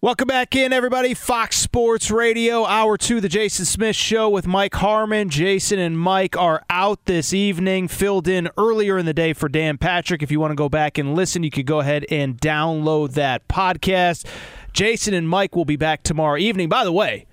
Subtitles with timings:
[0.00, 1.12] Welcome back in, everybody.
[1.12, 5.28] Fox Sports Radio, hour two, the Jason Smith Show with Mike Harmon.
[5.28, 9.76] Jason and Mike are out this evening, filled in earlier in the day for Dan
[9.76, 10.22] Patrick.
[10.22, 13.48] If you want to go back and listen, you could go ahead and download that
[13.48, 14.24] podcast.
[14.72, 16.68] Jason and Mike will be back tomorrow evening.
[16.68, 17.26] By the way,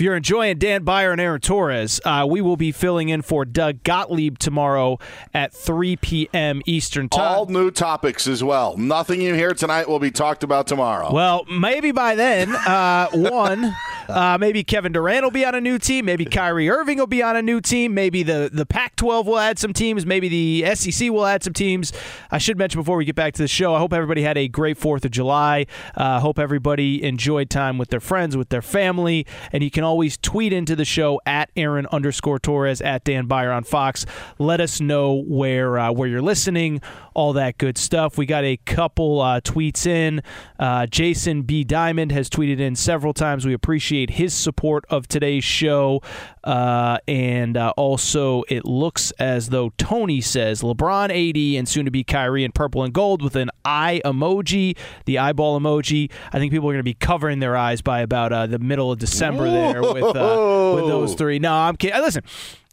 [0.00, 3.44] if you're enjoying Dan Beyer and Aaron Torres, uh, we will be filling in for
[3.44, 4.98] Doug Gottlieb tomorrow
[5.34, 6.62] at 3 p.m.
[6.64, 7.20] Eastern Time.
[7.20, 8.78] All new topics as well.
[8.78, 11.12] Nothing you hear tonight will be talked about tomorrow.
[11.12, 13.76] Well, maybe by then, uh, one,
[14.08, 16.06] uh, maybe Kevin Durant will be on a new team.
[16.06, 17.92] Maybe Kyrie Irving will be on a new team.
[17.92, 20.06] Maybe the, the Pac 12 will add some teams.
[20.06, 21.92] Maybe the SEC will add some teams.
[22.30, 24.48] I should mention before we get back to the show, I hope everybody had a
[24.48, 25.66] great 4th of July.
[25.94, 29.26] I uh, hope everybody enjoyed time with their friends, with their family.
[29.52, 33.50] And you can always tweet into the show at Aaron underscore Torres at Dan Beyer
[33.50, 34.06] on Fox.
[34.38, 36.80] Let us know where uh, where you're listening,
[37.20, 38.16] all that good stuff.
[38.16, 40.22] We got a couple uh, tweets in.
[40.58, 41.64] Uh, Jason B.
[41.64, 43.44] Diamond has tweeted in several times.
[43.44, 46.00] We appreciate his support of today's show.
[46.42, 51.90] Uh, and uh, also, it looks as though Tony says LeBron AD and soon to
[51.90, 54.74] be Kyrie in purple and gold with an eye emoji,
[55.04, 56.10] the eyeball emoji.
[56.32, 58.90] I think people are going to be covering their eyes by about uh, the middle
[58.90, 61.38] of December there with, uh, with those three.
[61.38, 62.00] No, I'm kidding.
[62.00, 62.24] Listen,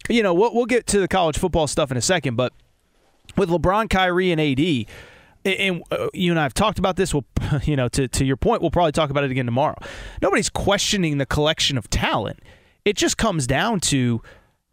[0.08, 2.54] you know, we'll, we'll get to the college football stuff in a second, but
[3.38, 4.86] with LeBron, Kyrie, and AD,
[5.46, 7.14] and uh, you and I have talked about this.
[7.14, 7.26] We'll,
[7.64, 9.78] you know, to to your point, we'll probably talk about it again tomorrow.
[10.22, 12.40] Nobody's questioning the collection of talent.
[12.86, 14.22] It just comes down to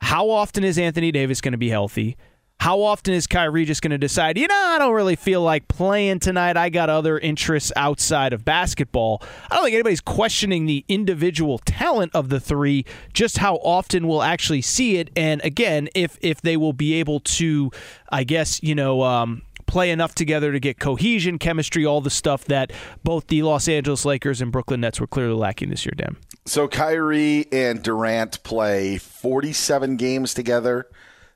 [0.01, 2.17] how often is Anthony Davis going to be healthy?
[2.61, 5.69] How often is Kyrie just going to decide, you know, I don't really feel like
[5.69, 6.57] playing tonight.
[6.57, 9.23] I got other interests outside of basketball.
[9.51, 14.23] I don't think anybody's questioning the individual talent of the three, just how often we'll
[14.23, 15.11] actually see it.
[15.15, 17.71] And again, if if they will be able to,
[18.11, 22.45] I guess, you know, um, play enough together to get cohesion, chemistry, all the stuff
[22.47, 22.73] that
[23.03, 26.17] both the Los Angeles Lakers and Brooklyn Nets were clearly lacking this year, Dan.
[26.47, 30.87] So Kyrie and Durant play 47 games together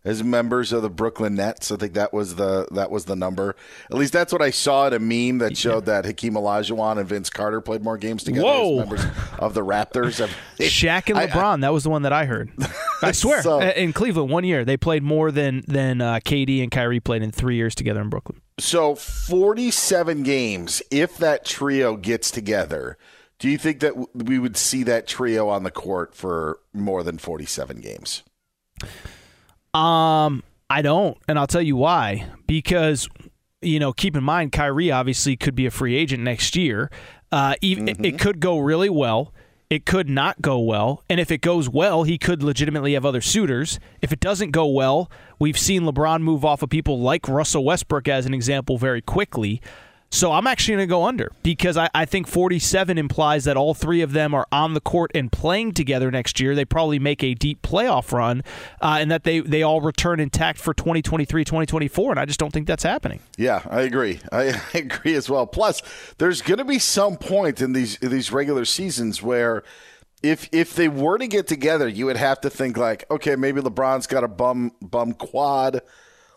[0.08, 1.70] as members of the Brooklyn Nets.
[1.70, 3.54] I think that was the that was the number.
[3.90, 7.06] At least that's what I saw in a meme that showed that Hakeem Olajuwon and
[7.08, 8.72] Vince Carter played more games together Whoa.
[8.72, 9.04] as members
[9.38, 10.26] of the Raptors.
[10.58, 12.50] Shaq and I- LeBron, that was the one that I heard.
[13.02, 16.70] I swear, So- in Cleveland, one year they played more than than uh, KD and
[16.70, 18.40] Kyrie played in three years together in Brooklyn.
[18.58, 20.82] So 47 games.
[20.90, 22.96] If that trio gets together,
[23.38, 27.18] do you think that we would see that trio on the court for more than
[27.18, 28.22] 47 games?
[29.78, 32.26] Um, I don't, and I'll tell you why.
[32.46, 33.08] Because
[33.60, 36.90] you know, keep in mind, Kyrie obviously could be a free agent next year.
[37.30, 39.32] Uh, even it, it could go really well.
[39.70, 43.20] It could not go well, and if it goes well, he could legitimately have other
[43.20, 43.78] suitors.
[44.00, 48.08] If it doesn't go well, we've seen LeBron move off of people like Russell Westbrook
[48.08, 49.60] as an example very quickly.
[50.10, 53.74] So I'm actually going to go under because I, I think 47 implies that all
[53.74, 56.54] three of them are on the court and playing together next year.
[56.54, 58.42] They probably make a deep playoff run
[58.80, 62.12] uh, and that they, they all return intact for 2023, 2024.
[62.12, 63.20] And I just don't think that's happening.
[63.36, 64.20] Yeah, I agree.
[64.32, 65.46] I, I agree as well.
[65.46, 65.82] Plus,
[66.16, 69.62] there's going to be some point in these in these regular seasons where
[70.22, 73.60] if if they were to get together, you would have to think like, okay, maybe
[73.60, 75.82] LeBron's got a bum bum quad.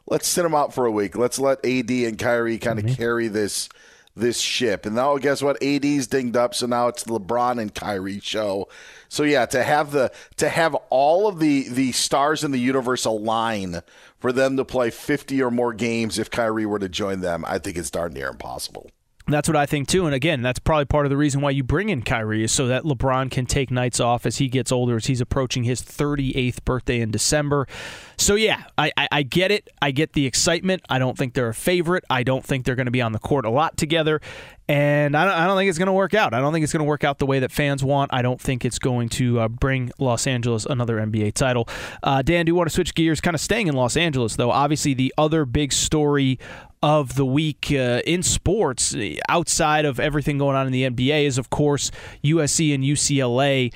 [0.07, 1.18] Let's sit him out for a week.
[1.18, 2.95] Let's let AD and Kyrie kind of mm-hmm.
[2.95, 3.69] carry this
[4.15, 4.86] this ship.
[4.86, 5.62] And now guess what?
[5.63, 8.68] AD's dinged up, so now it's LeBron and Kyrie show.
[9.07, 13.06] So yeah, to have the to have all of the the stars in the universe
[13.06, 13.81] align
[14.19, 17.57] for them to play 50 or more games if Kyrie were to join them, I
[17.57, 18.92] think it's darn near impossible.
[19.27, 20.06] That's what I think too.
[20.06, 22.68] And again, that's probably part of the reason why you bring in Kyrie is so
[22.68, 26.65] that LeBron can take nights off as he gets older, as he's approaching his 38th
[26.65, 27.68] birthday in December.
[28.18, 29.69] So yeah, I, I, I get it.
[29.81, 30.81] I get the excitement.
[30.89, 32.03] I don't think they're a favorite.
[32.09, 34.21] I don't think they're going to be on the court a lot together.
[34.68, 36.33] And I don't, I don't think it's going to work out.
[36.33, 38.13] I don't think it's going to work out the way that fans want.
[38.13, 41.67] I don't think it's going to uh, bring Los Angeles another NBA title.
[42.01, 43.19] Uh, Dan, do you want to switch gears?
[43.19, 44.50] Kind of staying in Los Angeles, though.
[44.50, 46.39] Obviously, the other big story
[46.83, 48.95] of the week uh, in sports,
[49.29, 51.91] outside of everything going on in the NBA, is of course
[52.23, 53.71] USC and UCLA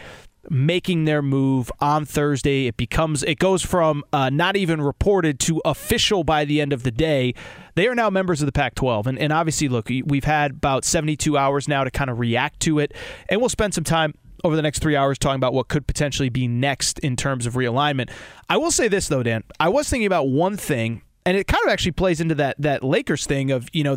[0.50, 2.68] making their move on Thursday.
[2.68, 6.84] It becomes it goes from uh, not even reported to official by the end of
[6.84, 7.34] the day.
[7.76, 11.38] They are now members of the Pac-12, and and obviously, look, we've had about 72
[11.38, 12.94] hours now to kind of react to it,
[13.30, 14.14] and we'll spend some time
[14.44, 17.54] over the next three hours talking about what could potentially be next in terms of
[17.54, 18.12] realignment.
[18.48, 19.44] I will say this though, Dan.
[19.60, 22.84] I was thinking about one thing and it kind of actually plays into that that
[22.84, 23.96] Lakers thing of you know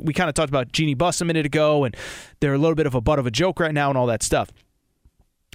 [0.00, 1.96] we kind of talked about Jeanie Buss a minute ago, and
[2.40, 4.22] they're a little bit of a butt of a joke right now and all that
[4.22, 4.50] stuff.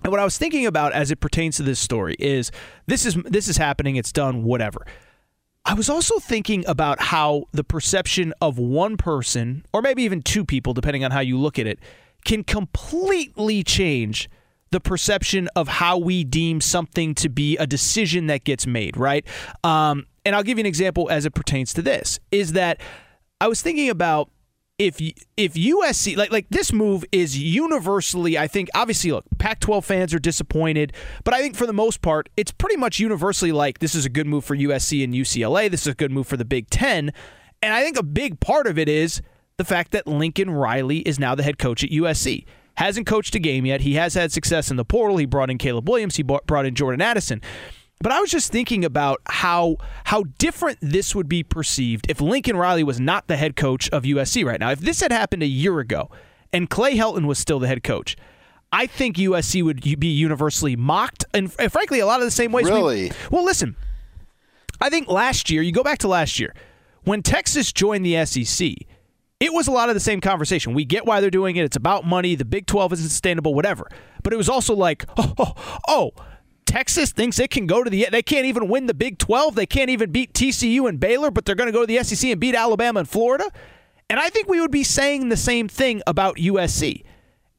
[0.04, 2.52] And what I was thinking about as it pertains to this story is
[2.88, 4.86] this is this is happening, it's done, whatever.
[5.66, 10.46] I was also thinking about how the perception of one person, or maybe even two
[10.46, 11.80] people, depending on how you look at it,
[12.26, 14.30] can completely change
[14.72, 19.26] the perception of how we deem something to be a decision that gets made, right?
[19.64, 22.80] Um, and I'll give you an example as it pertains to this is that
[23.42, 24.30] I was thinking about
[24.78, 25.00] if
[25.36, 30.20] if USC like like this move is universally I think obviously look Pac-12 fans are
[30.20, 34.06] disappointed but I think for the most part it's pretty much universally like this is
[34.06, 36.70] a good move for USC and UCLA this is a good move for the Big
[36.70, 37.12] 10
[37.62, 39.22] and I think a big part of it is
[39.58, 42.46] the fact that Lincoln Riley is now the head coach at USC
[42.76, 43.82] hasn't coached a game yet.
[43.82, 45.18] He has had success in the portal.
[45.18, 46.16] He brought in Caleb Williams.
[46.16, 47.42] He brought in Jordan Addison
[48.02, 52.56] but I was just thinking about how how different this would be perceived if Lincoln
[52.58, 54.72] Riley was not the head coach of USC right now.
[54.72, 56.10] If this had happened a year ago
[56.54, 58.16] and Clay Helton was still the head coach,
[58.72, 62.52] I think USC would be universally mocked and, and frankly a lot of the same
[62.52, 62.66] ways.
[62.66, 63.12] we- Really?
[63.32, 63.76] well, listen.
[64.82, 66.56] I think last year, you go back to last year,
[67.04, 68.76] when Texas joined the SEC,
[69.42, 70.74] it was a lot of the same conversation.
[70.74, 71.64] We get why they're doing it.
[71.66, 72.36] It's about money.
[72.36, 73.90] The Big 12 isn't sustainable, whatever.
[74.24, 75.54] But it was also like, oh, oh,
[75.88, 76.12] oh
[76.70, 78.08] Texas thinks it can go to the.
[78.12, 79.56] They can't even win the Big 12.
[79.56, 82.30] They can't even beat TCU and Baylor, but they're going to go to the SEC
[82.30, 83.50] and beat Alabama and Florida.
[84.08, 87.04] And I think we would be saying the same thing about USC.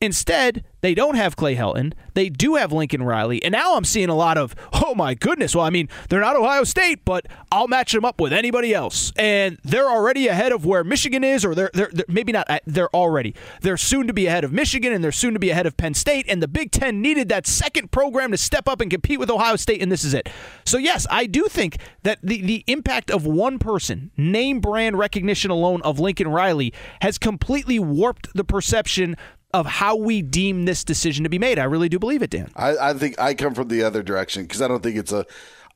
[0.02, 1.92] Instead, they don't have Clay Helton.
[2.14, 3.42] They do have Lincoln Riley.
[3.42, 5.54] And now I'm seeing a lot of, oh my goodness.
[5.54, 9.12] Well, I mean, they're not Ohio State, but I'll match them up with anybody else.
[9.16, 12.61] And they're already ahead of where Michigan is, or they're, they're, they're maybe not, uh,
[12.64, 13.35] they're already.
[13.61, 15.92] They're soon to be ahead of Michigan, and they're soon to be ahead of Penn
[15.92, 16.25] State.
[16.30, 19.57] And the Big Ten needed that second program to step up and compete with Ohio
[19.57, 20.30] State, and this is it.
[20.64, 25.50] So, yes, I do think that the, the impact of one person, name brand recognition
[25.50, 29.16] alone of Lincoln Riley, has completely warped the perception
[29.52, 31.59] of how we deem this decision to be made.
[31.59, 32.50] I really do believe it, Dan.
[32.54, 35.26] I, I think I come from the other direction because I don't think it's a.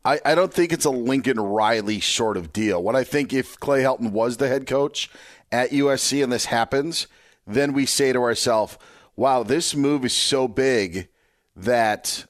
[0.04, 2.82] I, I don't think it's a Lincoln Riley sort of deal.
[2.82, 5.10] What I think if Clay Helton was the head coach
[5.50, 7.06] at USC and this happens,
[7.46, 8.76] then we say to ourselves,
[9.16, 11.08] wow, this move is so big
[11.56, 12.26] that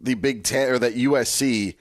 [0.00, 1.74] the Big Ten or that USC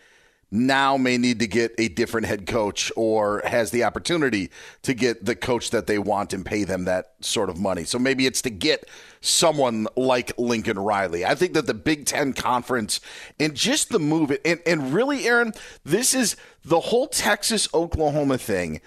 [0.55, 4.50] now may need to get a different head coach or has the opportunity
[4.83, 7.83] to get the coach that they want and pay them that sort of money.
[7.83, 8.88] So maybe it's to get
[9.21, 11.25] someone like Lincoln Riley.
[11.25, 13.01] I think that the Big Ten Conference
[13.39, 18.81] and just the move, and, and really, Aaron, this is the whole Texas Oklahoma thing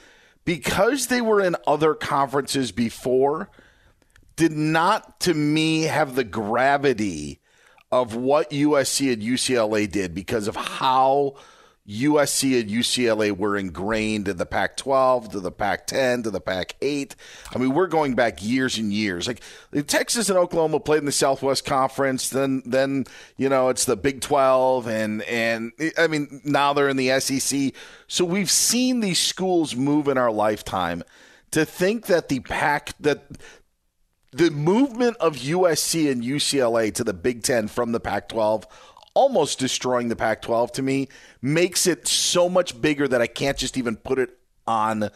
[0.45, 3.51] because they were in other conferences before,
[4.37, 7.41] did not, to me, have the gravity
[7.91, 11.35] of what USC and UCLA did because of how
[11.89, 16.41] USC and UCLA were ingrained in the Pac 12 to the Pac 10 to the
[16.41, 17.17] Pac 8.
[17.55, 19.27] I mean, we're going back years and years.
[19.27, 19.41] Like
[19.87, 23.07] Texas and Oklahoma played in the Southwest Conference, then, then
[23.39, 27.73] you know, it's the Big 12, and, and I mean, now they're in the SEC.
[28.07, 31.03] So we've seen these schools move in our lifetime.
[31.53, 33.25] To think that the Pac, that
[34.33, 38.67] the movement of USC and UCLA to the Big Ten from the Pac 12
[39.19, 41.09] almost destroying the Pac 12 to me
[41.43, 45.11] makes it so much bigger that I can't just even put it on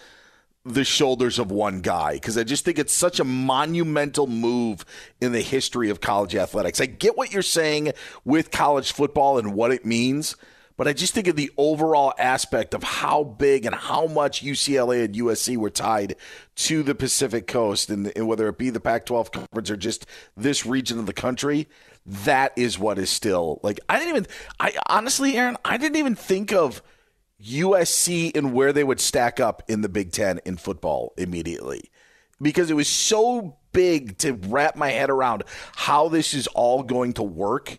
[0.64, 4.84] the shoulders of one guy because I just think it's such a monumental move
[5.20, 6.80] in the history of college athletics.
[6.80, 7.92] I get what you're saying
[8.24, 10.34] with college football and what it means,
[10.76, 15.04] but I just think of the overall aspect of how big and how much UCLA
[15.04, 16.16] and USC were tied
[16.56, 20.06] to the Pacific Coast, and, and whether it be the Pac 12 conference or just
[20.36, 21.68] this region of the country
[22.04, 24.26] that is what is still like I didn't even
[24.58, 26.82] I honestly Aaron I didn't even think of
[27.42, 31.90] USC and where they would stack up in the Big 10 in football immediately.
[32.40, 35.44] Because it was so big to wrap my head around
[35.74, 37.78] how this is all going to work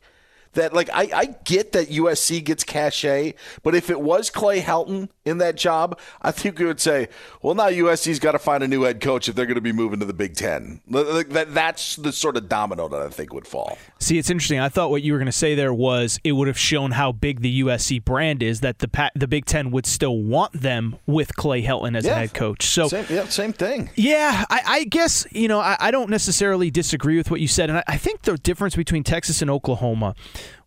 [0.54, 5.10] that like I, I get that USC gets cachet, but if it was Clay Helton
[5.26, 7.08] in that job, I think we would say,
[7.42, 9.72] well, now USC's got to find a new head coach if they're going to be
[9.72, 10.82] moving to the Big Ten.
[10.88, 13.78] That that's the sort of domino that I think would fall.
[14.00, 14.60] See, it's interesting.
[14.60, 17.12] I thought what you were going to say there was it would have shown how
[17.12, 21.36] big the USC brand is that the the Big Ten would still want them with
[21.36, 22.12] Clay Helton as yeah.
[22.12, 22.66] a head coach.
[22.66, 23.90] So same, yeah, same thing.
[23.96, 27.70] Yeah, I, I guess you know I, I, don't necessarily disagree with what you said,
[27.70, 30.16] and I, I think the difference between Texas and Oklahoma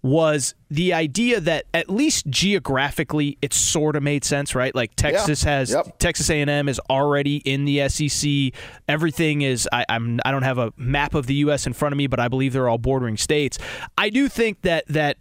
[0.02, 4.74] was the idea that at least geographically it sort of made sense, right?
[4.74, 5.50] Like Texas yeah.
[5.50, 5.98] has yep.
[5.98, 8.52] Texas A&M is already in the SEC.
[8.88, 11.66] Everything is I, I'm I don't have a map of the U.S.
[11.66, 13.58] in front of me, but I believe they're all bordering states.
[13.98, 15.18] I do think that that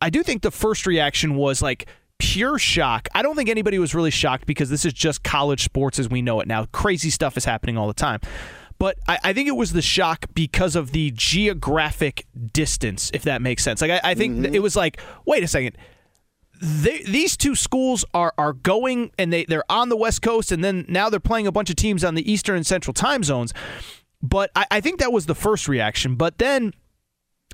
[0.00, 3.08] I do think the first reaction was like pure shock.
[3.14, 6.22] I don't think anybody was really shocked because this is just college sports as we
[6.22, 6.66] know it now.
[6.66, 8.20] Crazy stuff is happening all the time.
[8.80, 13.42] But I, I, think it was the shock because of the geographic distance, if that
[13.42, 13.82] makes sense.
[13.82, 14.54] Like I, I think mm-hmm.
[14.54, 15.76] it was like, wait a second.
[16.62, 20.64] They, these two schools are are going and they, they're on the West Coast and
[20.64, 23.52] then now they're playing a bunch of teams on the Eastern and Central time zones.
[24.22, 26.14] But I, I think that was the first reaction.
[26.14, 26.72] But then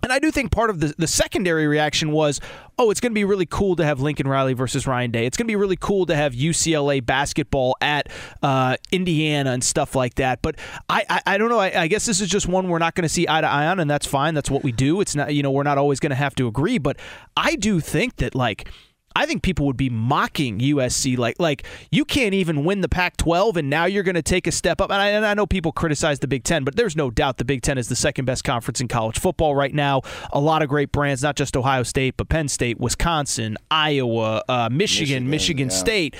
[0.02, 2.40] and I do think part of the, the secondary reaction was,
[2.78, 5.26] oh, it's going to be really cool to have Lincoln Riley versus Ryan Day.
[5.26, 8.08] It's going to be really cool to have UCLA basketball at
[8.42, 10.42] uh, Indiana and stuff like that.
[10.42, 10.56] But
[10.88, 11.58] I, I, I don't know.
[11.58, 13.66] I, I, guess this is just one we're not going to see eye to eye
[13.66, 14.34] on, and that's fine.
[14.34, 15.00] That's what we do.
[15.00, 16.78] It's not, you know, we're not always going to have to agree.
[16.78, 16.98] But
[17.36, 18.70] I do think that, like,
[19.16, 23.56] I think people would be mocking USC like like you can't even win the Pac-12
[23.56, 24.90] and now you're going to take a step up.
[24.90, 27.44] And I, and I, know people criticize the Big Ten, but there's no doubt the
[27.46, 30.02] Big Ten is the second best conference in college football right now.
[30.32, 34.68] A lot of great brands, not just Ohio State, but Penn State, Wisconsin, Iowa, uh,
[34.70, 35.74] Michigan, Michigan, Michigan yeah.
[35.76, 36.16] State.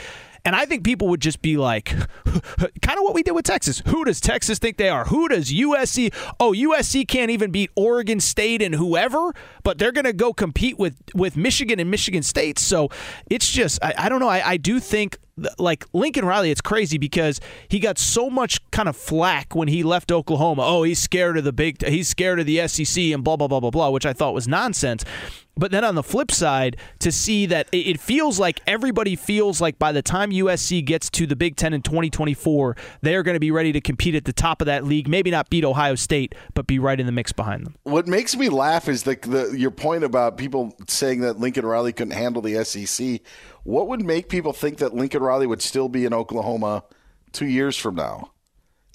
[0.47, 1.87] And I think people would just be like,
[2.25, 3.83] kind of what we did with Texas.
[3.87, 5.05] Who does Texas think they are?
[5.07, 6.15] Who does USC?
[6.39, 9.35] Oh, USC can't even beat Oregon State and whoever,
[9.65, 12.61] but they're going to go compete with, with Michigan and Michigan State.
[12.61, 12.91] So
[13.29, 14.29] it's just, I, I don't know.
[14.29, 15.19] I, I do think
[15.59, 19.83] like Lincoln Riley, it's crazy because he got so much kind of flack when he
[19.83, 20.63] left Oklahoma.
[20.65, 23.61] Oh, he's scared of the big, he's scared of the SEC and blah blah blah
[23.61, 25.05] blah blah, which I thought was nonsense.
[25.59, 29.79] But then on the flip side, to see that it feels like everybody feels like
[29.79, 33.51] by the time USC gets to the Big Ten in 2024, they're going to be
[33.51, 35.09] ready to compete at the top of that league.
[35.09, 37.75] Maybe not beat Ohio State, but be right in the mix behind them.
[37.85, 41.95] What makes me laugh is the, the your point about people saying that Lincoln Riley
[41.95, 43.21] couldn't handle the SEC.
[43.65, 46.85] What would make people think that Lincoln Riley would still be in Oklahoma
[47.33, 48.31] two years from now?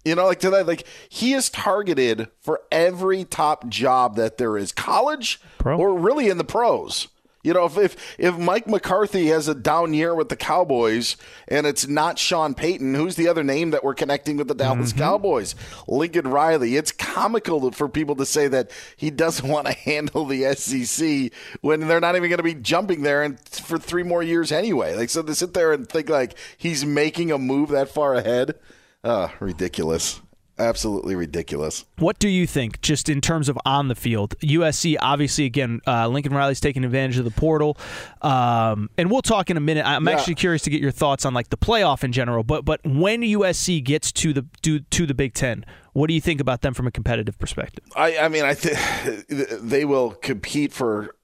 [0.04, 4.72] You know, like today, like he is targeted for every top job that there is,
[4.72, 5.78] college Pro.
[5.78, 7.08] or really in the pros.
[7.44, 11.18] You know, if, if if Mike McCarthy has a down year with the Cowboys
[11.48, 14.92] and it's not Sean Payton, who's the other name that we're connecting with the Dallas
[14.92, 15.00] mm-hmm.
[15.00, 15.56] Cowboys?
[15.88, 16.76] Lincoln Riley.
[16.76, 21.32] It's comical for people to say that he doesn't want to handle the SEC
[21.62, 24.96] when they're not even going to be jumping there and for three more years anyway.
[24.96, 28.56] Like so to sit there and think like he's making a move that far ahead.
[29.04, 30.22] Oh, ridiculous.
[30.62, 31.86] Absolutely ridiculous.
[31.98, 34.38] What do you think, just in terms of on the field?
[34.42, 37.78] USC, obviously, again, uh, Lincoln Riley's taking advantage of the portal,
[38.22, 39.86] um, and we'll talk in a minute.
[39.88, 40.14] I'm yeah.
[40.14, 42.44] actually curious to get your thoughts on like the playoff in general.
[42.44, 46.22] But but when USC gets to the to, to the Big Ten, what do you
[46.22, 47.86] think about them from a competitive perspective?
[47.96, 51.16] I, I mean, I think they will compete for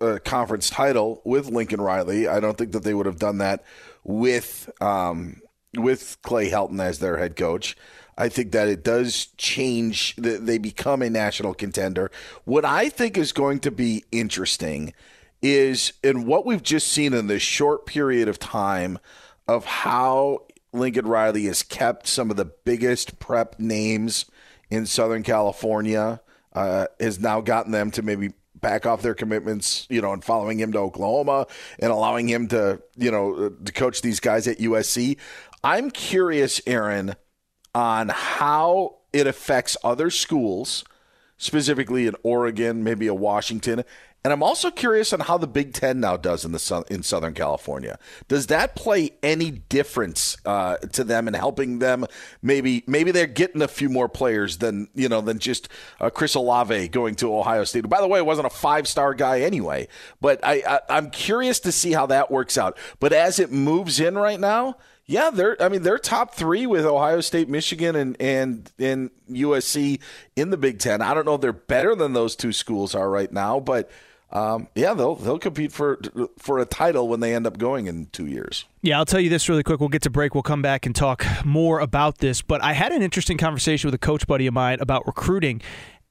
[0.00, 2.28] a conference title with Lincoln Riley.
[2.28, 3.62] I don't think that they would have done that
[4.04, 4.70] with.
[4.80, 5.42] Um,
[5.78, 7.76] with Clay Helton as their head coach.
[8.18, 10.16] I think that it does change.
[10.16, 12.10] They become a national contender.
[12.44, 14.94] What I think is going to be interesting
[15.42, 18.98] is in what we've just seen in this short period of time
[19.46, 24.26] of how Lincoln Riley has kept some of the biggest prep names
[24.70, 26.20] in Southern California,
[26.54, 30.58] uh, has now gotten them to maybe back off their commitments, you know, and following
[30.58, 31.46] him to Oklahoma
[31.78, 35.18] and allowing him to, you know, to coach these guys at USC.
[35.66, 37.16] I'm curious, Aaron,
[37.74, 40.84] on how it affects other schools,
[41.38, 43.82] specifically in Oregon, maybe a Washington.
[44.22, 47.34] And I'm also curious on how the Big Ten now does in the in Southern
[47.34, 47.98] California.
[48.28, 52.06] Does that play any difference uh, to them in helping them?
[52.42, 55.68] Maybe maybe they're getting a few more players than you know than just
[56.00, 57.88] uh, Chris Olave going to Ohio State.
[57.88, 59.88] By the way, it wasn't a five star guy anyway.
[60.20, 62.78] But I, I I'm curious to see how that works out.
[63.00, 64.76] But as it moves in right now
[65.06, 65.60] yeah, they're.
[65.62, 70.00] I mean, they're top three with Ohio State, Michigan, and and and USC
[70.34, 71.00] in the Big Ten.
[71.00, 73.88] I don't know if they're better than those two schools are right now, but
[74.32, 76.00] um, yeah, they'll they'll compete for
[76.38, 78.64] for a title when they end up going in two years.
[78.82, 79.78] Yeah, I'll tell you this really quick.
[79.78, 80.34] We'll get to break.
[80.34, 82.42] We'll come back and talk more about this.
[82.42, 85.62] But I had an interesting conversation with a coach buddy of mine about recruiting.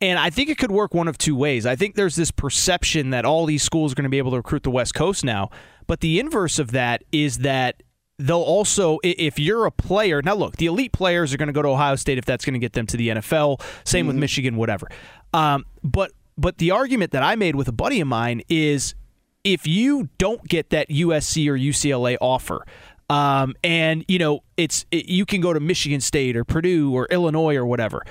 [0.01, 1.65] And I think it could work one of two ways.
[1.65, 4.37] I think there's this perception that all these schools are going to be able to
[4.37, 5.49] recruit the West Coast now.
[5.87, 7.81] But the inverse of that is that
[8.17, 11.61] they'll also if you're a player now look the elite players are going to go
[11.61, 14.07] to ohio state if that's going to get them to the nfl same mm-hmm.
[14.07, 14.87] with michigan whatever
[15.33, 18.95] um, but but the argument that i made with a buddy of mine is
[19.43, 22.65] if you don't get that usc or ucla offer
[23.09, 27.07] um, and you know it's it, you can go to michigan state or purdue or
[27.11, 28.01] illinois or whatever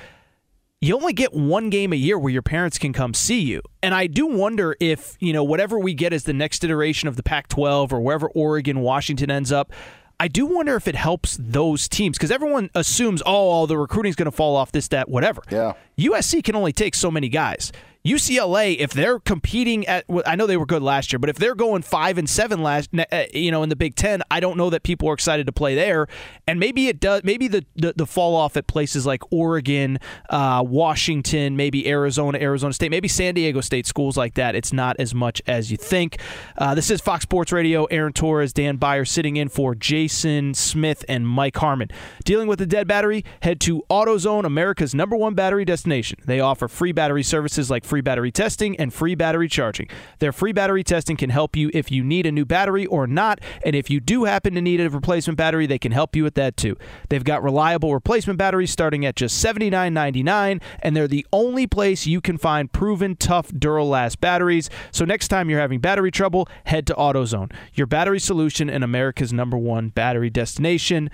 [0.84, 3.62] you only get one game a year where your parents can come see you.
[3.82, 7.16] And I do wonder if, you know, whatever we get as the next iteration of
[7.16, 9.72] the Pac 12 or wherever Oregon, Washington ends up,
[10.20, 14.10] I do wonder if it helps those teams because everyone assumes, oh, all the recruiting
[14.10, 15.42] is going to fall off this, that, whatever.
[15.50, 15.72] Yeah.
[15.98, 17.72] USC can only take so many guys.
[18.06, 21.54] UCLA, if they're competing at, I know they were good last year, but if they're
[21.54, 24.68] going five and seven last, uh, you know, in the Big Ten, I don't know
[24.68, 26.06] that people are excited to play there.
[26.46, 27.24] And maybe it does.
[27.24, 32.74] Maybe the the, the fall off at places like Oregon, uh, Washington, maybe Arizona, Arizona
[32.74, 34.54] State, maybe San Diego State schools like that.
[34.54, 36.18] It's not as much as you think.
[36.58, 37.86] Uh, this is Fox Sports Radio.
[37.86, 41.88] Aaron Torres, Dan Beyer, sitting in for Jason Smith and Mike Harmon.
[42.24, 46.18] Dealing with the dead battery, head to AutoZone, America's number one battery destination.
[46.26, 49.88] They offer free battery services like free battery testing and free battery charging.
[50.18, 53.40] Their free battery testing can help you if you need a new battery or not,
[53.64, 56.34] and if you do happen to need a replacement battery, they can help you with
[56.34, 56.76] that too.
[57.08, 62.20] They've got reliable replacement batteries starting at just $79.99, and they're the only place you
[62.20, 64.70] can find proven tough Duralast batteries.
[64.90, 69.32] So next time you're having battery trouble, head to AutoZone, your battery solution and America's
[69.32, 71.10] number one battery destination.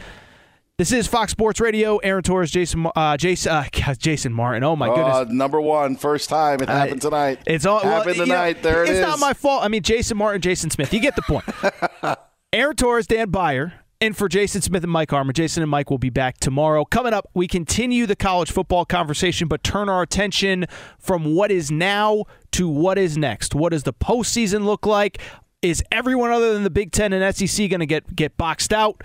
[0.81, 1.99] This is Fox Sports Radio.
[1.99, 3.65] Aaron Torres, Jason, uh, Jason, uh,
[3.99, 4.65] Jason Martin.
[4.65, 7.39] Oh my uh, goodness, number one, first time it happened tonight.
[7.47, 8.57] It's all happened well, tonight.
[8.57, 9.03] Know, there it it's is.
[9.03, 9.63] not my fault.
[9.63, 10.95] I mean, Jason Martin, Jason Smith.
[10.95, 11.45] You get the point.
[12.55, 13.75] Aaron Torres, Dan Beyer.
[14.01, 16.87] And for Jason Smith and Mike Harmon, Jason and Mike will be back tomorrow.
[16.87, 20.65] Coming up, we continue the college football conversation, but turn our attention
[20.99, 23.55] from what is now to what is next.
[23.55, 25.19] What does the postseason look like?
[25.61, 29.05] Is everyone other than the Big Ten and SEC going to get get boxed out?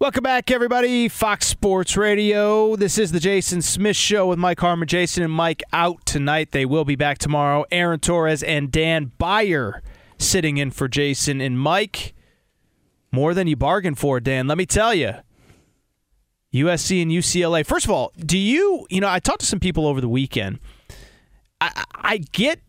[0.00, 1.08] Welcome back, everybody.
[1.08, 2.76] Fox Sports Radio.
[2.76, 4.86] This is the Jason Smith Show with Mike Harmon.
[4.86, 6.52] Jason and Mike out tonight.
[6.52, 7.64] They will be back tomorrow.
[7.72, 9.82] Aaron Torres and Dan Beyer
[10.16, 12.14] sitting in for Jason and Mike.
[13.10, 14.46] More than you bargained for, Dan.
[14.46, 15.14] Let me tell you.
[16.54, 17.66] USC and UCLA.
[17.66, 20.60] First of all, do you, you know, I talked to some people over the weekend.
[21.60, 22.60] I, I get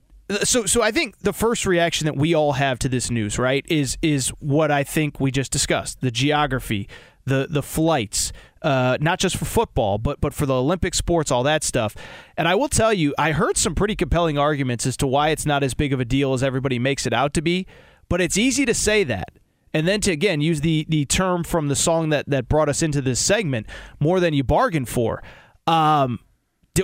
[0.44, 3.66] so so I think the first reaction that we all have to this news, right,
[3.68, 6.88] is is what I think we just discussed: the geography,
[7.30, 11.44] the the flights, uh, not just for football, but but for the Olympic sports, all
[11.44, 11.96] that stuff.
[12.36, 15.46] And I will tell you, I heard some pretty compelling arguments as to why it's
[15.46, 17.66] not as big of a deal as everybody makes it out to be.
[18.10, 19.40] But it's easy to say that,
[19.74, 22.82] and then to again use the the term from the song that that brought us
[22.82, 23.68] into this segment,
[24.00, 25.24] more than you bargained for.
[25.68, 26.20] Um,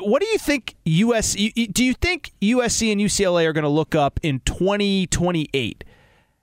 [0.01, 3.95] what do you think US do you think USC and UCLA are going to look
[3.95, 5.83] up in 2028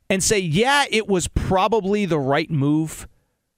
[0.08, 3.06] and say, "Yeah, it was probably the right move."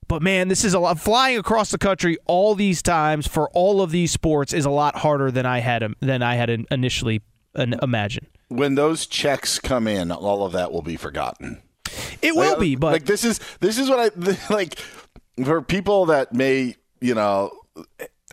[0.09, 0.99] But man, this is a lot.
[0.99, 4.97] Flying across the country all these times for all of these sports is a lot
[4.97, 7.23] harder than I had than I had initially
[7.55, 8.29] imagined.
[8.49, 11.63] When those checks come in, all of that will be forgotten.
[12.23, 14.79] It will like, be, but like this is this is what I like
[15.45, 17.53] for people that may you know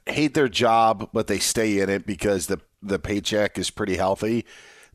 [0.06, 4.46] hate their job, but they stay in it because the the paycheck is pretty healthy,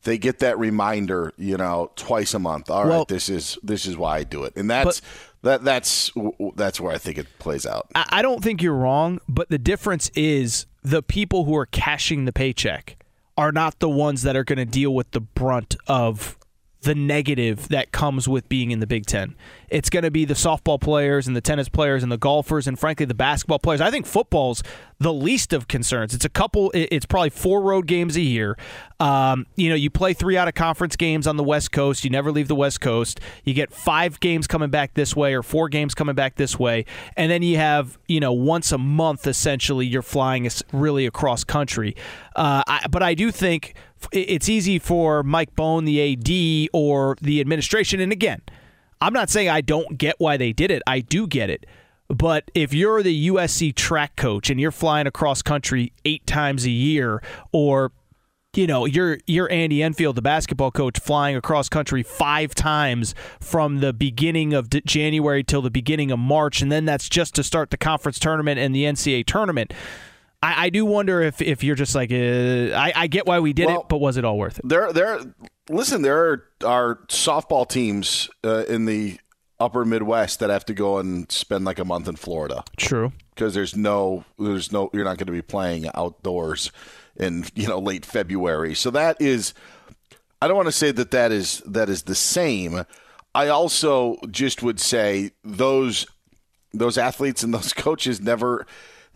[0.03, 2.69] they get that reminder, you know, twice a month.
[2.69, 5.01] All right, Well- this is this is why I do it, and that's
[5.47, 6.11] that that's
[6.55, 7.87] that's where I think it plays out.
[7.95, 12.25] I I don't think you're wrong, but the difference is the people who are cashing
[12.25, 12.97] the paycheck
[13.37, 16.37] are not the ones that are going to deal with the brunt of
[16.81, 19.35] the negative that comes with being in the Big Ten.
[19.69, 22.79] It's going to be the softball players and the tennis players and the golfers and
[22.79, 23.81] frankly the basketball players.
[23.81, 24.63] I think football's
[24.99, 26.13] the least of concerns.
[26.13, 26.71] It's a couple.
[26.73, 28.57] It's probably four road games a year.
[28.99, 32.03] Um, you know, you play three out of conference games on the West Coast.
[32.03, 33.19] You never leave the West Coast.
[33.43, 36.85] You get five games coming back this way or four games coming back this way,
[37.15, 41.95] and then you have you know once a month essentially you're flying really across country.
[42.35, 43.75] Uh, I, but I do think
[44.11, 47.99] it's easy for Mike Bohn, the AD, or the administration.
[47.99, 48.41] And again,
[49.01, 50.81] I'm not saying I don't get why they did it.
[50.87, 51.65] I do get it.
[52.09, 56.69] But if you're the USC track coach and you're flying across country eight times a
[56.69, 57.91] year, or
[58.55, 63.81] you know you're you're Andy Enfield, the basketball coach, flying across country five times from
[63.81, 67.71] the beginning of January till the beginning of March, and then that's just to start
[67.71, 69.73] the conference tournament and the NCAA tournament.
[70.41, 73.53] I, I do wonder if if you're just like uh, I, I get why we
[73.53, 74.67] did it, but was it all worth it?
[74.67, 75.19] There, there.
[75.69, 79.19] Listen, there are, are softball teams uh, in the
[79.59, 82.63] upper Midwest that have to go and spend like a month in Florida.
[82.77, 86.71] True, because there's no, there's no, you're not going to be playing outdoors
[87.15, 88.75] in you know late February.
[88.75, 89.53] So that is,
[90.41, 92.85] I don't want to say that that is that is the same.
[93.33, 96.05] I also just would say those
[96.73, 98.67] those athletes and those coaches never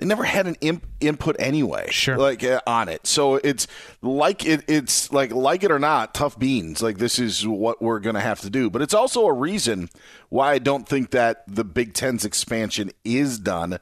[0.02, 2.18] they never had an imp- input anyway sure.
[2.18, 3.06] like uh, on it.
[3.06, 3.68] So it's
[4.02, 6.82] like it it's like like it or not tough beans.
[6.82, 8.72] Like this is what we're gonna have to do.
[8.72, 9.90] But it's also a reason
[10.32, 13.78] why i don't think that the big ten's expansion is done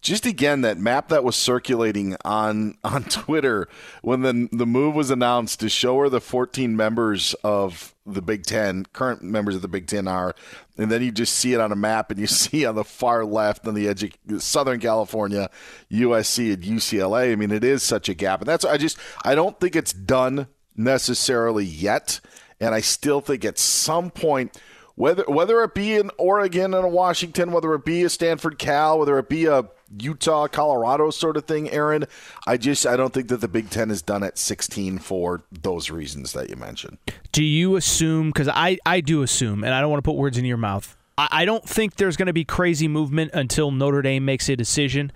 [0.00, 3.68] just again that map that was circulating on on Twitter
[4.02, 8.44] when the the move was announced to show where the 14 members of the Big
[8.44, 10.34] 10 current members of the Big 10 are
[10.78, 13.24] and then you just see it on a map and you see on the far
[13.24, 15.50] left on the edge of Southern California
[15.90, 18.40] USC and UCLA I mean it is such a gap.
[18.40, 22.20] And that's I just I don't think it's done necessarily yet.
[22.60, 24.58] And I still think at some point
[24.94, 28.98] whether whether it be in Oregon and a Washington, whether it be a Stanford Cal,
[28.98, 29.64] whether it be a
[29.98, 32.06] Utah, Colorado sort of thing, Aaron,
[32.46, 35.90] I just I don't think that the Big Ten is done at 16 for those
[35.90, 36.98] reasons that you mentioned.
[37.32, 38.30] Do you assume?
[38.30, 40.96] Because I, I do assume, and I don't want to put words in your mouth.
[41.18, 44.56] I, I don't think there's going to be crazy movement until Notre Dame makes a
[44.56, 45.12] decision.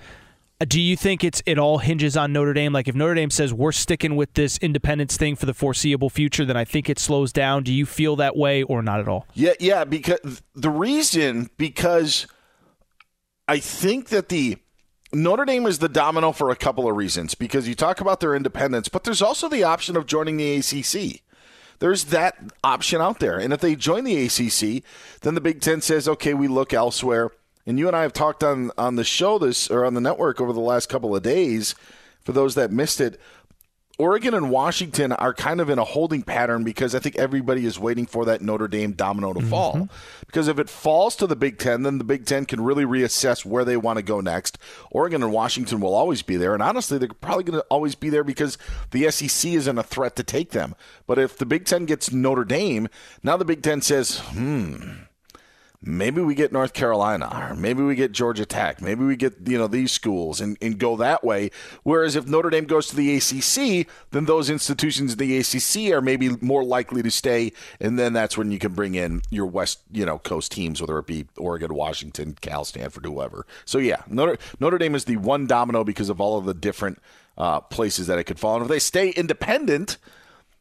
[0.61, 2.73] Do you think it's it all hinges on Notre Dame?
[2.73, 6.45] Like if Notre Dame says we're sticking with this independence thing for the foreseeable future,
[6.45, 7.63] then I think it slows down.
[7.63, 9.27] Do you feel that way or not at all?
[9.33, 12.27] Yeah, yeah, because the reason because
[13.51, 14.59] I think that the
[15.13, 18.37] Notre Dame is the domino for a couple of reasons because you talk about their
[18.37, 21.23] independence, but there's also the option of joining the ACC.
[21.81, 23.41] There's that option out there.
[23.41, 24.85] And if they join the ACC,
[25.23, 27.33] then the Big 10 says, "Okay, we look elsewhere."
[27.67, 30.41] And you and I have talked on on the show this or on the network
[30.41, 31.75] over the last couple of days
[32.21, 33.21] for those that missed it.
[34.01, 37.79] Oregon and Washington are kind of in a holding pattern because I think everybody is
[37.79, 39.91] waiting for that Notre Dame domino to fall.
[40.27, 43.45] Because if it falls to the Big Ten, then the Big Ten can really reassess
[43.45, 44.57] where they want to go next.
[44.91, 46.55] Oregon and Washington will always be there.
[46.55, 48.57] And honestly, they're probably going to always be there because
[48.91, 50.75] the SEC isn't a threat to take them.
[51.07, 52.89] But if the Big Ten gets Notre Dame,
[53.23, 54.93] now the Big Ten says, hmm
[55.83, 59.57] maybe we get North Carolina, or maybe we get Georgia Tech, maybe we get you
[59.57, 61.51] know these schools and, and go that way.
[61.83, 66.03] Whereas if Notre Dame goes to the ACC, then those institutions in the ACC are
[66.03, 69.81] maybe more likely to stay, and then that's when you can bring in your West
[69.91, 73.47] you know Coast teams, whether it be Oregon, Washington, Cal, Stanford, whoever.
[73.65, 77.01] So yeah, Notre Notre Dame is the one domino because of all of the different
[77.39, 78.57] uh, places that it could fall.
[78.57, 79.97] And if they stay independent.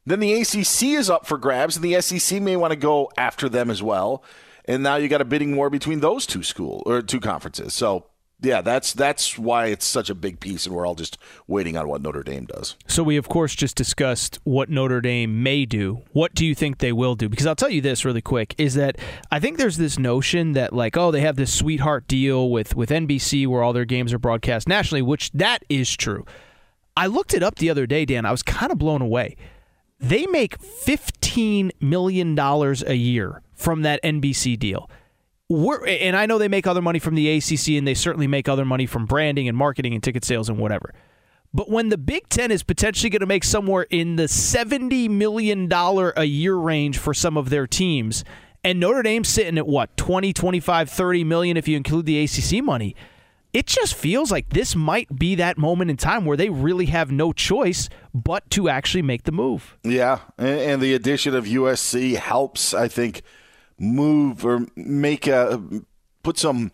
[0.06, 3.48] Then the ACC is up for grabs, and the SEC may want to go after
[3.48, 4.24] them as well
[4.70, 7.74] and now you got a bidding war between those two school or two conferences.
[7.74, 8.06] So
[8.42, 11.90] yeah, that's that's why it's such a big piece, and we're all just waiting on
[11.90, 12.78] what Notre Dame does.
[12.88, 16.04] So we of course just discussed what Notre Dame may do.
[16.14, 17.28] What do you think they will do?
[17.28, 18.98] Because I'll tell you this really quick is that
[19.32, 22.92] I think there's this notion that like oh they have this sweetheart deal with with
[22.92, 26.26] NBC where all their games are broadcast nationally, which that is true.
[26.96, 28.26] I looked it up the other day, Dan.
[28.26, 29.36] I was kind of blown away.
[30.02, 34.90] They make $15 million a year from that NBC deal.
[35.50, 38.48] We're, and I know they make other money from the ACC, and they certainly make
[38.48, 40.94] other money from branding and marketing and ticket sales and whatever.
[41.54, 45.72] But when the Big Ten is potentially going to make somewhere in the $70 million
[45.72, 48.24] a year range for some of their teams,
[48.64, 52.64] and Notre Dame's sitting at what, 20, 25, 30 million if you include the ACC
[52.64, 52.96] money,
[53.52, 57.12] it just feels like this might be that moment in time where they really have
[57.12, 59.78] no choice but to actually make the move.
[59.84, 63.24] Yeah, and, the addition of USC helps, I think,
[63.80, 65.62] move or make a
[66.24, 66.72] put some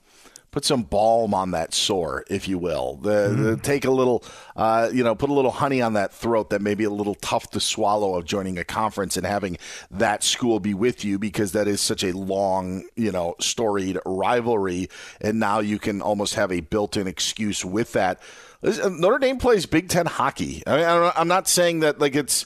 [0.55, 2.95] put some balm on that sore, if you will.
[2.95, 3.43] The, mm.
[3.43, 4.23] the take a little,
[4.55, 7.15] uh, you know, put a little honey on that throat that may be a little
[7.15, 9.57] tough to swallow of joining a conference and having
[9.91, 14.87] that school be with you because that is such a long, you know, storied rivalry,
[15.19, 18.21] and now you can almost have a built-in excuse with that.
[18.63, 20.63] Uh, Notre Dame plays Big Ten hockey.
[20.65, 22.45] I mean, I'm not saying that like it's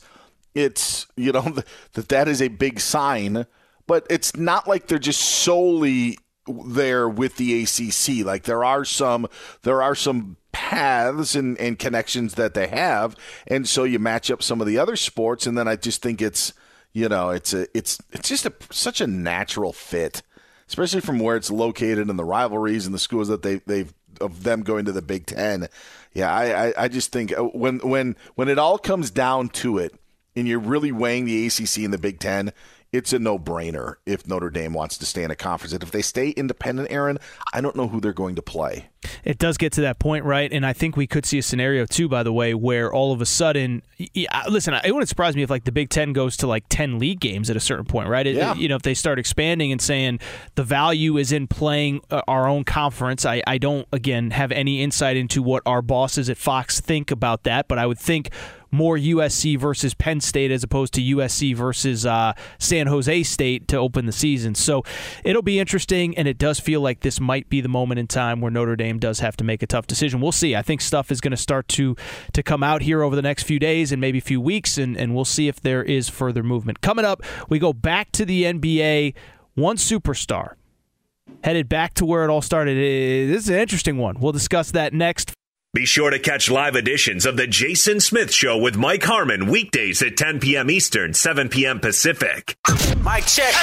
[0.55, 1.41] it's you know
[1.93, 3.45] that that is a big sign,
[3.89, 8.23] but it's not like they're just solely there with the ACC.
[8.23, 9.27] Like there are some
[9.63, 13.15] there are some paths and, and connections that they have,
[13.47, 16.21] and so you match up some of the other sports, and then I just think
[16.21, 16.53] it's
[16.93, 20.21] you know it's a it's it's just a such a natural fit,
[20.67, 24.43] especially from where it's located and the rivalries and the schools that they they've of
[24.43, 25.67] them going to the Big Ten.
[26.13, 29.79] Yeah, I, I, I just think uh, when when when it all comes down to
[29.79, 29.95] it,
[30.35, 32.53] and you're really weighing the ACC and the Big Ten,
[32.91, 35.73] it's a no brainer if Notre Dame wants to stay in a conference.
[35.73, 37.19] And if they stay independent, Aaron,
[37.53, 38.89] I don't know who they're going to play.
[39.23, 40.51] It does get to that point, right?
[40.51, 43.21] And I think we could see a scenario too, by the way, where all of
[43.21, 43.83] a sudden,
[44.49, 47.19] listen, it wouldn't surprise me if like the Big Ten goes to like ten league
[47.19, 48.25] games at a certain point, right?
[48.25, 48.55] It, yeah.
[48.55, 50.19] You know, if they start expanding and saying
[50.55, 53.25] the value is in playing uh, our own conference.
[53.25, 57.43] I, I don't again have any insight into what our bosses at Fox think about
[57.43, 58.31] that, but I would think
[58.71, 63.77] more USC versus Penn State as opposed to USC versus uh, San Jose State to
[63.77, 64.55] open the season.
[64.55, 64.83] So
[65.23, 68.41] it'll be interesting, and it does feel like this might be the moment in time
[68.41, 70.21] where Notre Dame does have to make a tough decision.
[70.21, 70.55] We'll see.
[70.55, 71.95] I think stuff is going to start to
[72.33, 74.97] to come out here over the next few days and maybe a few weeks, and,
[74.97, 76.81] and we'll see if there is further movement.
[76.81, 79.13] Coming up, we go back to the NBA.
[79.55, 80.53] One superstar
[81.43, 82.77] headed back to where it all started.
[82.77, 84.19] This is an interesting one.
[84.19, 85.33] We'll discuss that next.
[85.75, 90.01] Be sure to catch live editions of The Jason Smith Show with Mike Harmon weekdays
[90.01, 90.71] at 10 p.m.
[90.71, 91.79] Eastern, 7 p.m.
[91.79, 92.57] Pacific.
[93.01, 93.53] Mike check.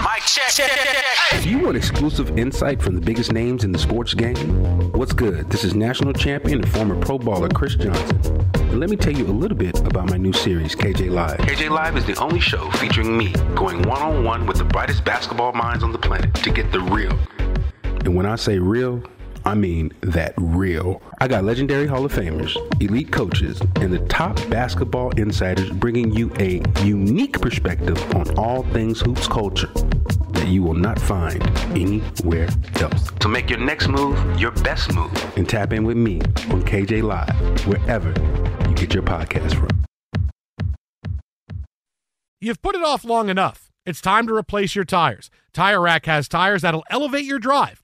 [0.00, 1.42] Mike check.
[1.42, 4.92] Do you want exclusive insight from the biggest names in the sports game?
[4.92, 5.50] What's good?
[5.50, 8.48] This is national champion and former pro baller Chris Johnson.
[8.54, 11.38] And let me tell you a little bit about my new series, KJ Live.
[11.38, 15.04] KJ Live is the only show featuring me going one on one with the brightest
[15.04, 17.18] basketball minds on the planet to get the real.
[18.04, 19.02] And when I say real,
[19.46, 21.02] I mean that real.
[21.20, 26.32] I got legendary Hall of Famers, elite coaches, and the top basketball insiders bringing you
[26.38, 29.70] a unique perspective on all things hoops culture
[30.32, 31.42] that you will not find
[31.76, 32.48] anywhere
[32.80, 33.10] else.
[33.22, 37.02] So make your next move your best move and tap in with me on KJ
[37.02, 38.08] Live, wherever
[38.66, 39.68] you get your podcast from.
[42.40, 43.70] You've put it off long enough.
[43.84, 45.30] It's time to replace your tires.
[45.52, 47.83] Tire Rack has tires that'll elevate your drive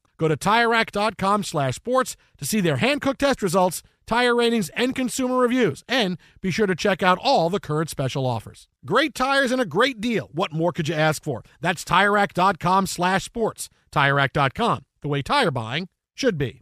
[0.21, 5.35] Go to TireRack.com slash sports to see their Hankook test results, tire ratings, and consumer
[5.35, 5.83] reviews.
[5.87, 8.67] And be sure to check out all the current special offers.
[8.85, 10.29] Great tires and a great deal.
[10.31, 11.41] What more could you ask for?
[11.59, 13.67] That's TireRack.com slash sports.
[13.91, 16.61] TireRack.com, the way tire buying should be.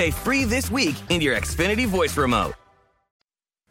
[0.00, 2.54] Say free this week in your Xfinity voice remote.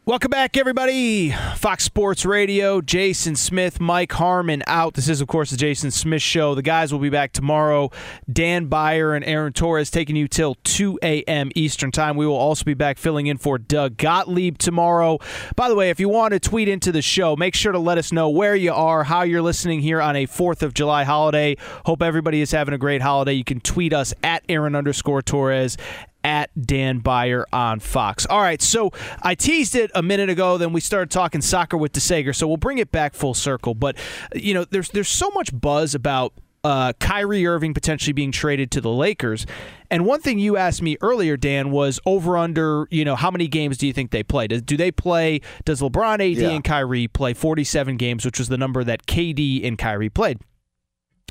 [0.06, 1.30] Welcome back, everybody.
[1.56, 4.94] Fox Sports Radio, Jason Smith, Mike Harmon out.
[4.94, 6.54] This is, of course, the Jason Smith Show.
[6.54, 7.90] The guys will be back tomorrow.
[8.32, 11.50] Dan Beyer and Aaron Torres taking you till 2 a.m.
[11.54, 12.16] Eastern Time.
[12.16, 15.18] We will also be back filling in for Doug Gottlieb tomorrow.
[15.54, 17.98] By the way, if you want to tweet into the show, make sure to let
[17.98, 21.56] us know where you are, how you're listening here on a 4th of July holiday.
[21.84, 23.34] Hope everybody is having a great holiday.
[23.34, 25.76] You can tweet us at Aaron underscore Torres
[26.24, 28.26] at Dan Beyer on Fox.
[28.26, 28.90] All right, so
[29.22, 32.56] I teased it a minute ago, then we started talking soccer with DeSager, so we'll
[32.56, 33.74] bring it back full circle.
[33.74, 33.96] But
[34.34, 38.82] you know, there's there's so much buzz about uh, Kyrie Irving potentially being traded to
[38.82, 39.46] the Lakers.
[39.90, 43.48] And one thing you asked me earlier, Dan, was over under, you know, how many
[43.48, 44.46] games do you think they play?
[44.46, 46.50] Do, do they play, does LeBron, AD, Yeah.
[46.50, 50.38] and Kyrie play 47 games, which was the number that KD and Kyrie played?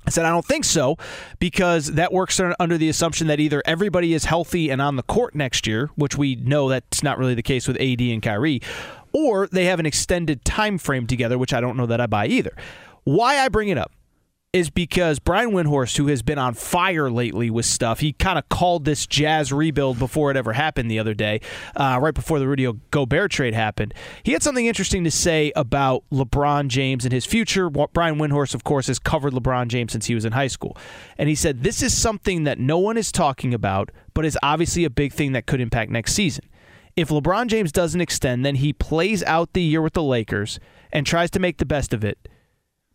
[0.10, 0.98] I said, I don't think so
[1.38, 5.36] because that works under the assumption that either everybody is healthy and on the court
[5.36, 8.60] next year, which we know that's not really the case with AD and Kyrie,
[9.14, 12.26] or they have an extended time frame together, which I don't know that I buy
[12.26, 12.58] either.
[13.04, 13.92] Why I bring it up
[14.52, 18.50] is because Brian Windhorst, who has been on fire lately with stuff, he kind of
[18.50, 21.40] called this Jazz rebuild before it ever happened the other day,
[21.76, 23.94] uh, right before the Rudy Gobert trade happened.
[24.24, 27.70] He had something interesting to say about LeBron James and his future.
[27.70, 30.76] Brian Windhorst, of course, has covered LeBron James since he was in high school.
[31.20, 34.84] And he said, This is something that no one is talking about, but is obviously
[34.84, 36.46] a big thing that could impact next season.
[36.96, 40.60] If LeBron James doesn't extend, then he plays out the year with the Lakers
[40.92, 42.18] and tries to make the best of it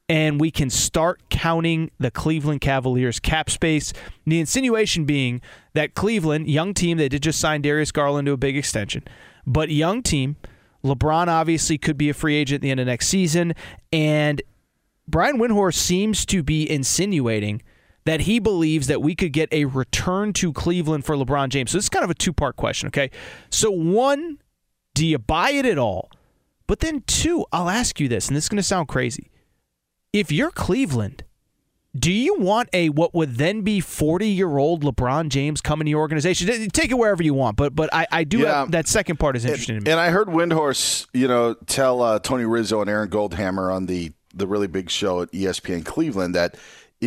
[0.08, 3.92] and we can start counting the Cleveland Cavaliers cap space.
[4.26, 5.40] The insinuation being
[5.72, 9.02] that Cleveland, young team, they did just sign Darius Garland to a big extension,
[9.46, 10.36] but young team.
[10.84, 13.54] LeBron obviously could be a free agent at the end of next season,
[13.90, 14.42] and
[15.08, 17.62] Brian Windhorst seems to be insinuating
[18.04, 21.70] that he believes that we could get a return to Cleveland for LeBron James.
[21.70, 23.10] So this is kind of a two part question, okay?
[23.48, 24.38] So, one,
[24.92, 26.10] do you buy it at all?
[26.66, 29.30] But then, two, I'll ask you this, and this is going to sound crazy
[30.14, 31.24] if you're Cleveland,
[31.96, 35.90] do you want a what would then be 40 year old LeBron James coming to
[35.90, 36.48] your organization?
[36.70, 38.60] Take it wherever you want, but but I, I do Yeah.
[38.60, 39.90] have, that second part is interesting to me.
[39.90, 44.12] And I heard Windhorst, you know, tell uh, Tony Rizzo and Aaron Goldhammer on the
[44.36, 46.56] the really big show at ESPN Cleveland that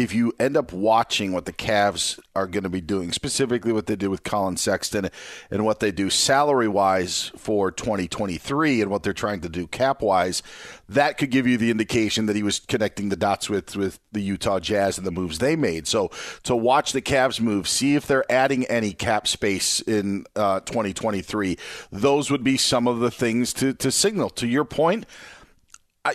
[0.03, 3.87] if you end up watching what the Cavs are going to be doing, specifically what
[3.87, 5.09] they did with Collin Sexton
[5.49, 10.01] and what they do salary wise for 2023 and what they're trying to do cap
[10.01, 10.43] wise,
[10.87, 14.21] that could give you the indication that he was connecting the dots with with the
[14.21, 15.87] Utah Jazz and the moves they made.
[15.87, 16.11] So
[16.43, 21.57] to watch the Cavs move, see if they're adding any cap space in uh, 2023,
[21.91, 24.29] those would be some of the things to to signal.
[24.31, 25.05] To your point.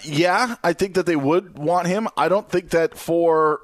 [0.05, 2.09] Yeah, I think that they would want him.
[2.17, 3.61] I don't think that for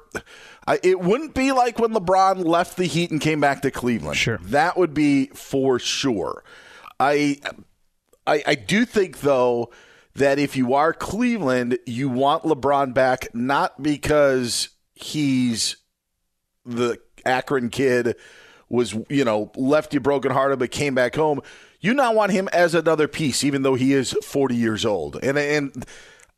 [0.67, 4.17] I, it wouldn't be like when LeBron left the Heat and came back to Cleveland.
[4.17, 6.43] Sure, that would be for sure.
[6.99, 7.39] I
[8.27, 9.71] I, I do think though
[10.15, 15.77] that if you are Cleveland, you want LeBron back not because he's
[16.65, 18.15] the Akron kid
[18.69, 21.41] was you know left you brokenhearted but came back home.
[21.81, 25.37] You now want him as another piece, even though he is forty years old, and
[25.37, 25.85] and.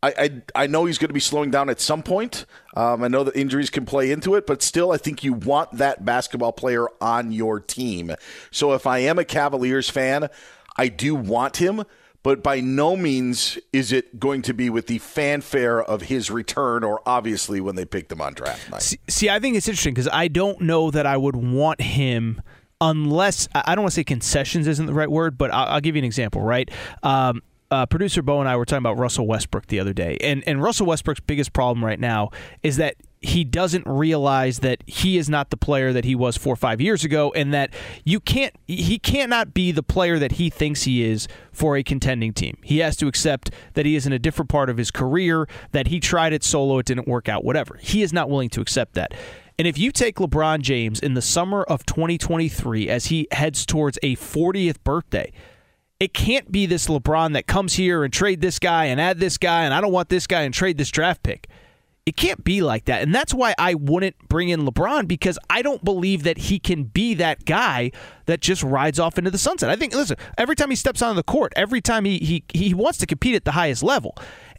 [0.04, 2.46] I, I, I know he's going to be slowing down at some point.
[2.76, 5.74] Um, I know that injuries can play into it, but still, I think you want
[5.74, 8.16] that basketball player on your team.
[8.50, 10.30] So if I am a Cavaliers fan,
[10.76, 11.84] I do want him,
[12.24, 16.84] but by no means is it going to be with the fanfare of his return
[16.84, 18.82] or obviously when they picked him on draft night.
[18.82, 22.42] See, see, I think it's interesting because I don't know that I would want him
[22.80, 25.96] unless I don't want to say concessions isn't the right word, but I'll, I'll give
[25.96, 26.42] you an example.
[26.42, 26.70] Right.
[27.04, 30.44] Um, uh, producer Bo and I were talking about Russell Westbrook the other day, and
[30.46, 32.30] and Russell Westbrook's biggest problem right now
[32.62, 36.54] is that he doesn't realize that he is not the player that he was four
[36.54, 40.50] or five years ago, and that you can't he cannot be the player that he
[40.50, 42.58] thinks he is for a contending team.
[42.64, 45.88] He has to accept that he is in a different part of his career, that
[45.88, 47.78] he tried it solo, it didn't work out, whatever.
[47.82, 49.14] He is not willing to accept that.
[49.58, 54.00] And if you take LeBron James in the summer of 2023 as he heads towards
[54.02, 55.32] a 40th birthday,
[56.02, 59.38] it can't be this LeBron that comes here and trade this guy and add this
[59.38, 61.48] guy and I don't want this guy and trade this draft pick.
[62.08, 63.04] It can't be like that.
[63.04, 66.86] And that's why I wouldn't bring in LeBron because I don't believe that he can
[66.86, 67.92] be that guy
[68.26, 69.70] that just rides off into the sunset.
[69.70, 72.74] I think listen, every time he steps on the court, every time he he he
[72.74, 74.18] wants to compete at the highest level.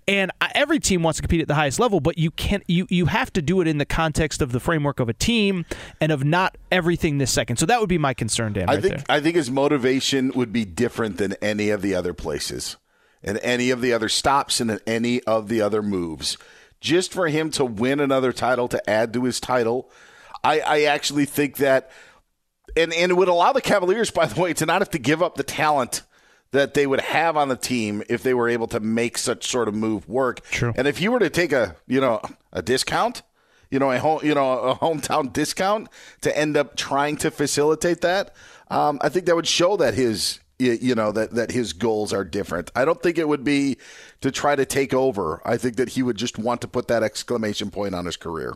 [0.08, 2.64] And every team wants to compete at the highest level, but you can't.
[2.66, 5.64] You you have to do it in the context of the framework of a team
[6.00, 7.58] and of not everything this second.
[7.58, 8.68] So that would be my concern, Dan.
[8.68, 9.04] I right think there.
[9.08, 12.78] I think his motivation would be different than any of the other places,
[13.22, 16.36] and any of the other stops, and any of the other moves.
[16.80, 19.88] Just for him to win another title to add to his title,
[20.42, 21.92] I, I actually think that,
[22.76, 25.22] and and it would allow the Cavaliers, by the way, to not have to give
[25.22, 26.02] up the talent
[26.52, 29.68] that they would have on the team if they were able to make such sort
[29.68, 30.44] of move work.
[30.50, 30.72] True.
[30.76, 32.20] And if you were to take a you know
[32.52, 33.22] a discount,
[33.70, 35.88] you know a home you know a hometown discount
[36.20, 38.34] to end up trying to facilitate that,
[38.70, 42.12] um, I think that would show that his you, you know that that his goals
[42.12, 42.70] are different.
[42.76, 43.78] I don't think it would be
[44.20, 45.40] to try to take over.
[45.44, 48.54] I think that he would just want to put that exclamation point on his career.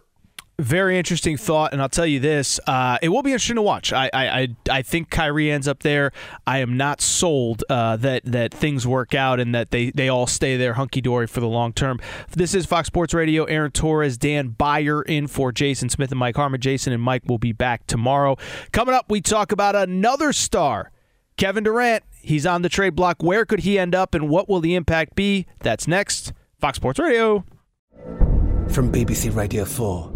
[0.59, 3.92] Very interesting thought, and I'll tell you this: uh, it will be interesting to watch.
[3.92, 6.12] I, I, I, think Kyrie ends up there.
[6.46, 10.26] I am not sold uh, that that things work out and that they, they all
[10.26, 12.00] stay there hunky dory for the long term.
[12.30, 13.44] This is Fox Sports Radio.
[13.44, 16.59] Aaron Torres, Dan Beyer in for Jason Smith and Mike Harmon.
[16.59, 18.38] Jason and Mike will be back tomorrow.
[18.72, 20.90] Coming up, we talk about another star,
[21.36, 22.02] Kevin Durant.
[22.22, 23.22] He's on the trade block.
[23.22, 25.46] Where could he end up, and what will the impact be?
[25.59, 26.32] That's next.
[26.59, 27.44] Fox Sports Radio.
[28.70, 30.16] From BBC Radio 4.